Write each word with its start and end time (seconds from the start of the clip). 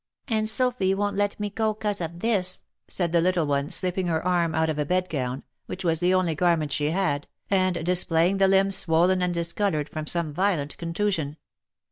"And 0.27 0.49
Sophy 0.49 0.95
won't 0.95 1.15
let 1.15 1.39
me 1.39 1.51
go, 1.51 1.75
'cause 1.75 2.01
of 2.01 2.21
this," 2.21 2.63
said 2.87 3.11
the 3.11 3.21
little 3.21 3.45
one, 3.45 3.69
slipping 3.69 4.07
her 4.07 4.25
arm 4.25 4.55
out 4.55 4.67
of 4.67 4.79
a 4.79 4.83
bedgown 4.83 5.43
(which 5.67 5.85
was 5.85 5.99
the 5.99 6.11
only 6.11 6.33
garment 6.33 6.71
she 6.71 6.89
had), 6.89 7.27
and 7.51 7.85
displaying 7.85 8.39
the 8.39 8.47
limb 8.47 8.71
swollen 8.71 9.21
and 9.21 9.35
discoloured, 9.35 9.89
from 9.89 10.07
some 10.07 10.33
violent 10.33 10.75
contusion. 10.79 11.37